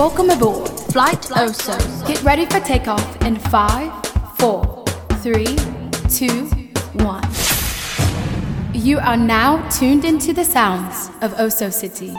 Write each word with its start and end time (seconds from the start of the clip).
Welcome 0.00 0.30
aboard 0.30 0.70
Flight 0.94 1.28
Oso. 1.36 1.76
Get 2.06 2.22
ready 2.22 2.46
for 2.46 2.58
takeoff 2.60 3.20
in 3.20 3.36
5, 3.36 3.92
4, 4.38 4.84
3, 5.20 5.44
2, 6.08 6.46
1. 7.04 7.22
You 8.72 8.98
are 8.98 9.18
now 9.18 9.60
tuned 9.68 10.06
into 10.06 10.32
the 10.32 10.42
sounds 10.42 11.10
of 11.20 11.34
Oso 11.34 11.70
City. 11.70 12.16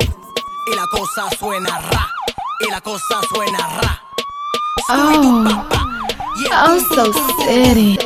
Oh, 4.91 5.48
Oso 6.52 7.11
City. 7.11 7.98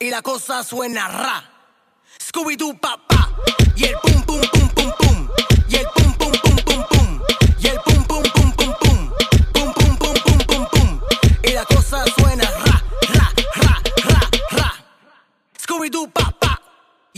Y 0.00 0.10
la 0.10 0.20
cosa 0.22 0.64
suena 0.64 1.06
ra. 1.06 1.44
Scooby-Doo, 2.18 2.74
papá. 2.80 3.28
Y 3.76 3.84
el. 3.84 4.19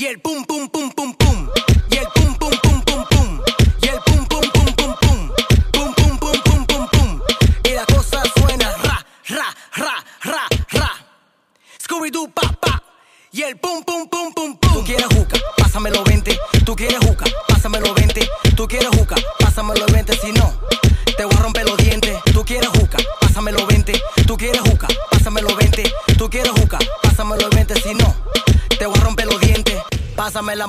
y 0.02 0.06
el 0.06 0.18
pum 0.20 0.44
pum 0.44 0.68
pum 0.68 0.90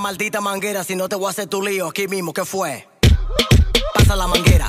maldita 0.03 0.41
manguera, 0.41 0.83
si 0.83 0.97
no 0.97 1.07
te 1.07 1.15
voy 1.15 1.27
a 1.27 1.29
hacer 1.29 1.47
tu 1.47 1.61
lío 1.61 1.87
aquí 1.87 2.09
mismo, 2.09 2.33
¿qué 2.33 2.43
fue? 2.43 2.89
Pasa 3.93 4.17
la 4.17 4.27
manguera. 4.27 4.67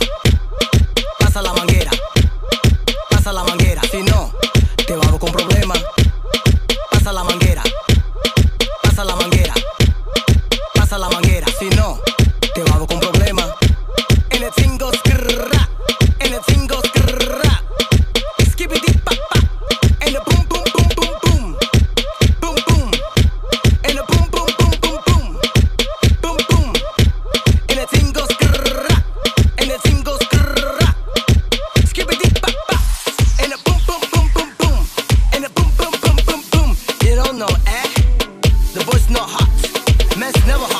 mess 40.24 40.46
never 40.46 40.73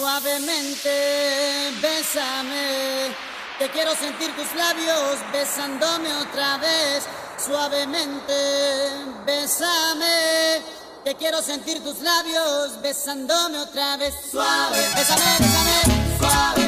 Suavemente, 0.00 1.74
bésame. 1.82 3.14
Te 3.58 3.68
quiero 3.68 3.94
sentir 3.94 4.34
tus 4.34 4.54
labios 4.54 5.18
besándome 5.30 6.14
otra 6.14 6.56
vez. 6.56 7.04
Suavemente, 7.36 8.32
bésame. 9.26 10.62
Te 11.04 11.14
quiero 11.16 11.42
sentir 11.42 11.84
tus 11.84 12.00
labios 12.00 12.80
besándome 12.80 13.58
otra 13.58 13.98
vez. 13.98 14.14
Suave, 14.30 14.78
bésame, 14.96 15.36
bésame, 15.38 16.18
suave. 16.18 16.59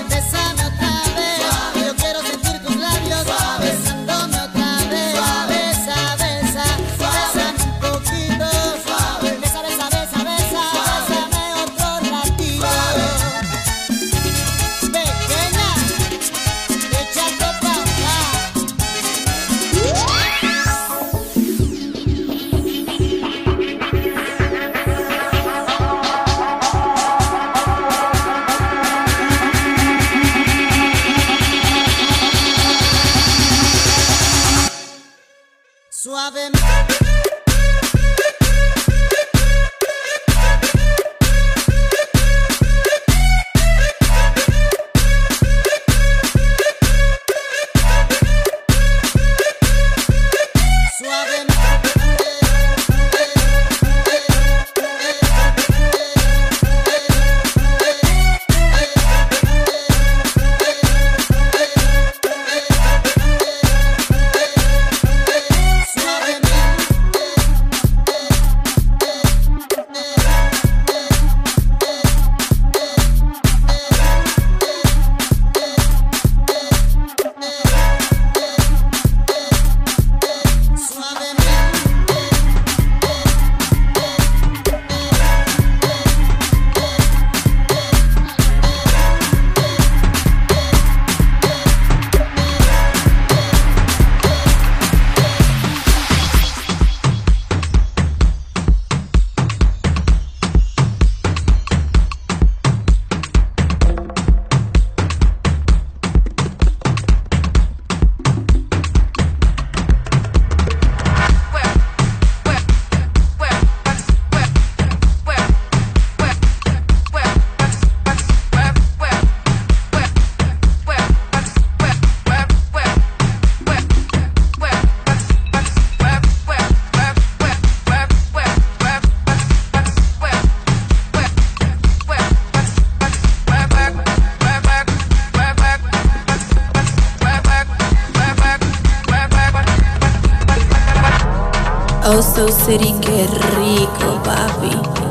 So 142.20 142.46
City, 142.46 142.94
qué 143.00 143.26
rico, 143.56 144.22
papi. 144.22 145.01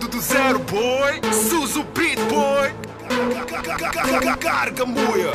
Tudo 0.00 0.16
do 0.16 0.20
zero, 0.22 0.58
boy. 0.60 1.20
Suzu 1.30 1.84
Beat, 1.94 2.18
boy. 2.28 2.72
Carga 4.40 4.86
moia. 4.86 5.32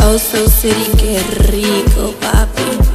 Oh, 0.00 0.18
so 0.18 0.48
city, 0.48 0.90
qué 0.96 1.18
rico, 1.50 2.12
papi. 2.20 2.85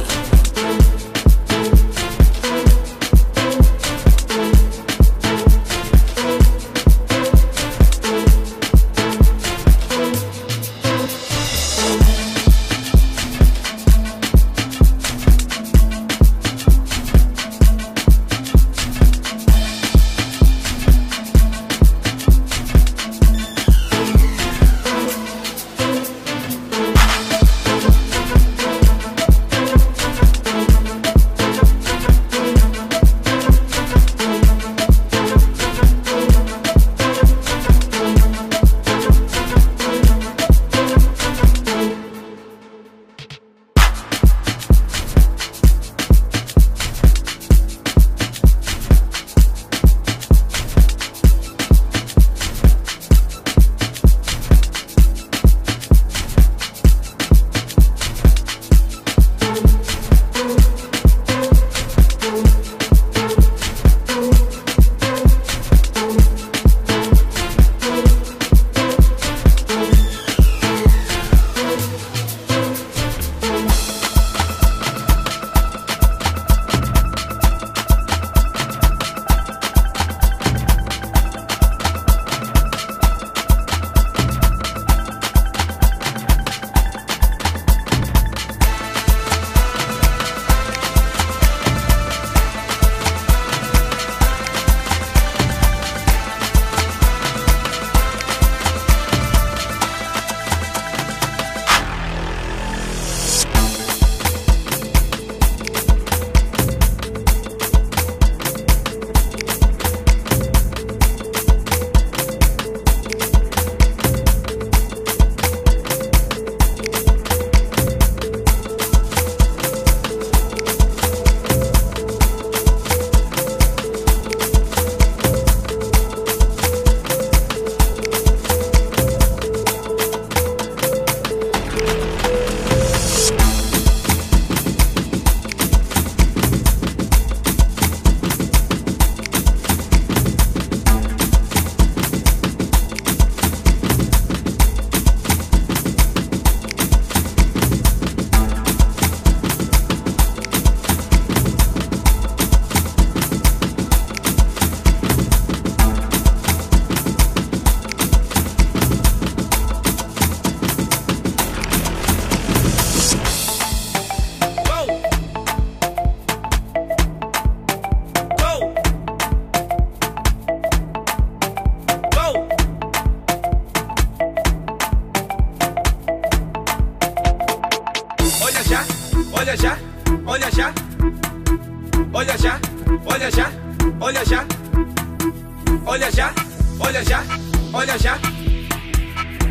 já, 186.22 186.34
olha 186.78 187.02
já, 187.04 187.24
olha 187.72 187.98
já, 187.98 188.18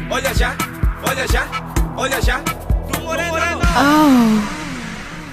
olha 0.10 0.34
já, 0.34 0.56
olha 1.04 1.28
já, 1.28 1.48
olha 1.98 2.22
já, 2.22 2.40
pro 2.40 3.02
moreno. 3.02 3.62
Oh, 3.76 4.40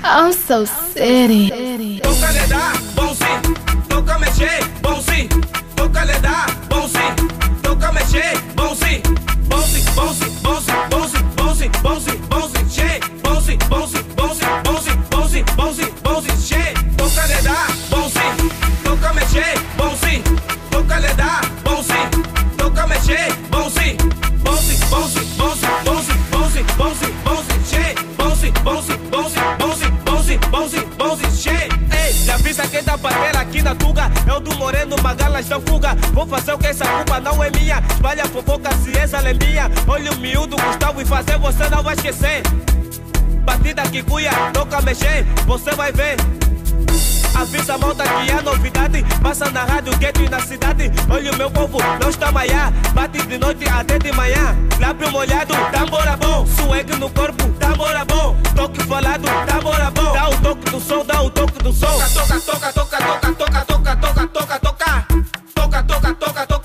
I'm 0.04 0.32
so 0.32 0.66
city. 0.66 2.00
Toca 2.02 2.32
lhe 2.32 2.46
dar, 2.48 2.76
bom 2.94 3.14
sim. 3.14 3.54
Toca 3.88 4.18
mexer, 4.18 4.64
bom 4.82 5.00
sim. 5.00 5.28
Toca 5.76 6.04
lhe 6.04 6.18
dar, 6.18 6.50
bom 6.68 6.88
sim. 6.88 7.14
Toca 7.62 7.92
mexer. 7.92 8.38
Bom 8.54 8.74
sim, 8.74 9.00
bom 9.48 9.62
sim, 9.62 9.84
bom 9.94 10.12
sim. 10.14 10.47
Bons 30.98 31.20
se. 31.32 31.48
Ei, 31.48 32.12
já 32.24 32.34
avisa 32.34 32.66
quem 32.66 32.82
tá 32.82 32.98
panela 32.98 33.40
aqui 33.40 33.62
na 33.62 33.74
Tuga? 33.74 34.10
É 34.26 34.30
Eu 34.30 34.40
do 34.40 34.54
Moreno, 34.56 34.96
Magalas 35.00 35.46
da 35.46 35.60
fuga. 35.60 35.94
Vou 36.12 36.26
fazer 36.26 36.52
o 36.52 36.58
que 36.58 36.66
essa 36.66 36.84
culpa 36.84 37.20
não 37.20 37.42
é 37.42 37.50
minha. 37.50 37.80
Espalha 37.90 38.26
fofoca, 38.26 38.70
ciência, 38.78 39.20
lembinha. 39.20 39.70
É 39.70 39.90
Olha 39.90 40.12
o 40.12 40.16
miúdo, 40.16 40.56
Gustavo, 40.56 41.00
e 41.00 41.04
fazer 41.04 41.38
você 41.38 41.68
não 41.70 41.82
vai 41.82 41.94
esquecer. 41.94 42.42
Batida 43.44 43.82
que 43.84 44.02
cuia, 44.02 44.32
nunca 44.54 44.82
mexer, 44.82 45.24
você 45.46 45.70
vai 45.70 45.92
ver. 45.92 46.16
Avisa 47.38 47.74
a 47.74 47.76
volta 47.76 48.02
que 48.02 48.30
é 48.32 48.42
novidade. 48.42 49.04
Passa 49.22 49.48
na 49.50 49.64
rádio, 49.64 49.96
gueto 49.98 50.20
e 50.22 50.28
na 50.28 50.40
cidade. 50.40 50.90
Olha 51.08 51.30
o 51.30 51.36
meu 51.36 51.48
povo, 51.48 51.78
não 52.00 52.10
está 52.10 52.32
maiá. 52.32 52.72
Bate 52.92 53.24
de 53.26 53.38
noite 53.38 53.64
até 53.68 53.96
de 53.96 54.10
manhã. 54.10 54.56
Lábio 54.80 55.08
molhado, 55.12 55.54
tambora 55.70 56.16
bom. 56.16 56.44
Swag 56.46 56.96
no 56.96 57.08
corpo, 57.10 57.48
tambora 57.60 58.04
bom. 58.04 58.36
Toque 58.56 58.82
falado, 58.82 59.28
tambora 59.46 59.88
bom. 59.92 60.12
Dá 60.12 60.28
o 60.30 60.36
toque 60.40 60.70
do 60.70 60.80
som, 60.80 61.04
dá 61.04 61.22
o 61.22 61.30
toque 61.30 61.62
do 61.62 61.72
som. 61.72 61.86
Toca, 61.86 62.40
toca, 62.40 62.72
toca, 62.72 62.98
toca, 62.98 63.32
toca, 63.32 63.64
toca, 63.64 63.64
toca, 63.64 63.96
toca, 63.96 64.26
toca, 64.26 64.58
toca. 64.58 65.06
Toca, 65.54 65.82
toca, 65.84 66.14
toca, 66.14 66.46
toca. 66.46 66.57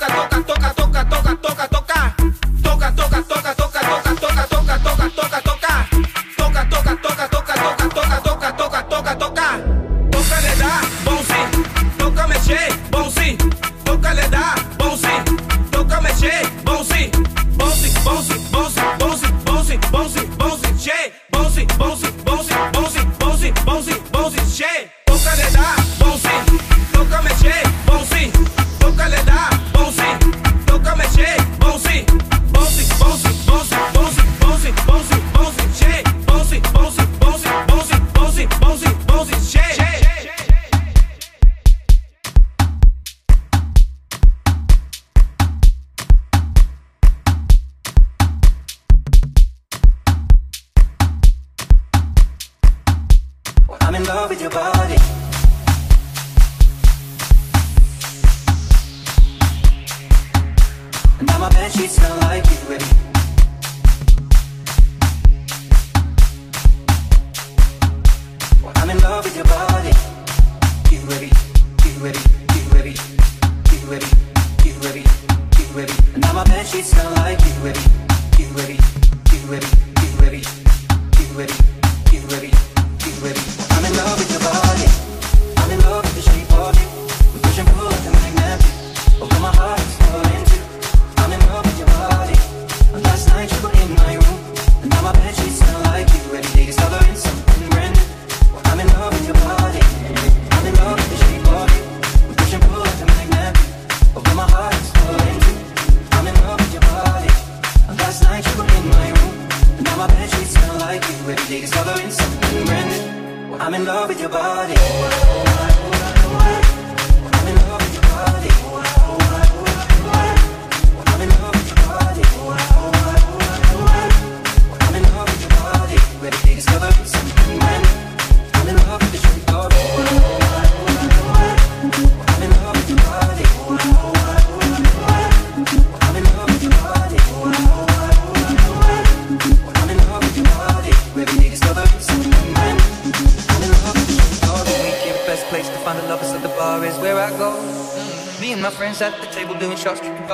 your 54.44 54.50
body. 54.50 54.73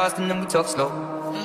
fast 0.09 0.21
and 0.21 0.29
then 0.29 0.39
we 0.39 0.45
talk 0.47 0.67
slow. 0.67 0.89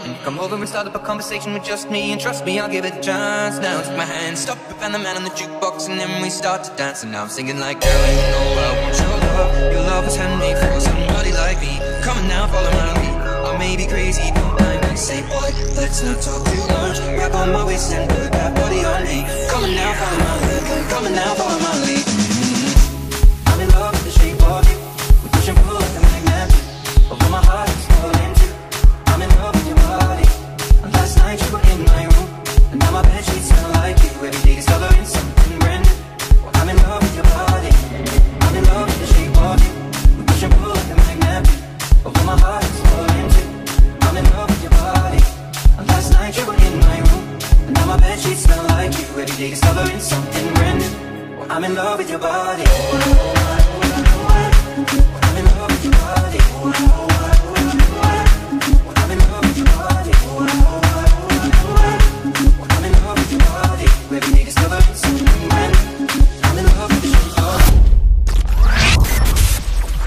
And 0.05 0.17
come 0.25 0.39
over 0.39 0.57
and 0.57 0.69
start 0.69 0.87
up 0.87 0.95
a 0.95 0.99
conversation 0.99 1.53
with 1.53 1.65
just 1.65 1.91
me, 1.91 2.13
and 2.13 2.21
trust 2.21 2.45
me, 2.45 2.59
I'll 2.59 2.71
give 2.71 2.85
it 2.85 2.95
a 2.95 3.01
chance. 3.01 3.59
Now 3.59 3.83
take 3.83 3.97
my 3.97 4.05
hand, 4.05 4.39
stop 4.39 4.59
and 4.69 4.77
find 4.77 4.95
the 4.95 4.99
man 4.99 5.17
on 5.17 5.25
the 5.25 5.31
jukebox, 5.31 5.89
and 5.89 5.99
then 5.99 6.23
we 6.23 6.31
start 6.31 6.65
to 6.65 6.71
dance. 6.77 7.03
And 7.03 7.13
now 7.13 7.23
I'm 7.23 7.29
singing 7.29 7.59
like, 7.59 7.81
girl, 7.81 8.07
you 8.17 8.25
know 8.33 8.47
I 8.65 8.83
want 8.83 8.97
your 8.99 9.17
love. 9.29 9.73
Your 9.73 9.83
love 9.83 10.05
was 10.05 10.17
handmade 10.17 10.59
for 10.59 10.81
somebody 10.81 11.33
like 11.33 11.61
me. 11.61 11.79
Come 12.03 12.19
on 12.19 12.29
now, 12.29 12.47
follow 12.47 12.71
my 12.71 12.93
lead. 13.01 13.15
I 13.49 13.59
may 13.59 13.77
be 13.77 13.87
crazy, 13.87 14.31
don't 14.35 14.61
mind. 14.61 14.99
Say, 14.99 15.23
boy, 15.23 15.51
let's 15.75 16.03
not 16.03 16.23
talk 16.23 16.45
too 16.47 16.65
much. 16.71 16.99
Wrap 17.19 17.35
on 17.35 17.53
my 17.53 17.65
waist 17.65 17.93
and 17.93 18.09
put 18.09 18.31
that 18.33 18.55
body 18.55 18.85
on 18.85 19.03
me. 19.05 19.27
Come 19.51 19.65
on 19.65 19.75
now, 19.75 19.93
follow 20.01 20.19
my 20.25 20.35
lead. 20.47 20.91
Come 20.91 21.05
on 21.07 21.13
now, 21.13 21.35
follow 21.35 21.59
my 21.59 21.64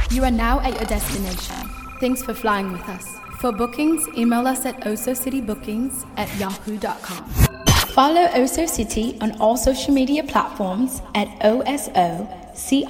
You 0.09 0.23
are 0.23 0.31
now 0.31 0.59
at 0.61 0.73
your 0.73 0.85
destination. 0.85 1.55
Thanks 1.99 2.23
for 2.23 2.33
flying 2.33 2.71
with 2.71 2.89
us. 2.89 3.05
For 3.39 3.51
bookings, 3.51 4.07
email 4.17 4.47
us 4.47 4.65
at 4.65 4.79
osocitybookings 4.81 6.07
at 6.17 6.27
yahoo.com. 6.39 7.66
Follow 7.97 8.27
OSO 8.35 8.67
City 8.67 9.17
on 9.21 9.31
all 9.41 9.57
social 9.57 9.91
media 9.91 10.23
platforms 10.23 11.01
at 11.15 11.27
OSOCITY. 11.39 12.85